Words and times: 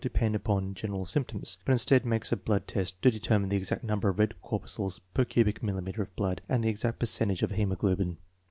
depend 0.01 0.33
upon 0.33 0.73
general 0.73 1.05
symptoms, 1.05 1.59
but 1.63 1.73
instead 1.73 2.03
makes 2.03 2.31
a 2.31 2.35
blood 2.35 2.65
test 2.67 2.99
to 3.03 3.11
determine 3.11 3.49
the 3.49 3.55
exact 3.55 3.83
number 3.83 4.09
of 4.09 4.17
red 4.17 4.33
corpuscles 4.41 4.97
per 5.13 5.23
cubic 5.23 5.61
millimeter 5.61 6.01
of 6.01 6.15
blood 6.15 6.41
and 6.49 6.63
the 6.63 6.69
exact 6.69 6.97
percentage 6.97 7.43
of 7.43 7.51
haemoglobin. 7.51 8.17